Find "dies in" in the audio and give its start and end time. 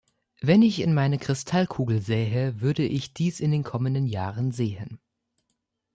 3.13-3.51